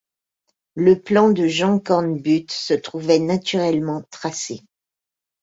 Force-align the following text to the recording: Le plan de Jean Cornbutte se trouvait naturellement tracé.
Le 0.73 0.99
plan 0.99 1.29
de 1.29 1.45
Jean 1.45 1.77
Cornbutte 1.77 2.51
se 2.51 2.73
trouvait 2.73 3.19
naturellement 3.19 4.01
tracé. 4.09 4.61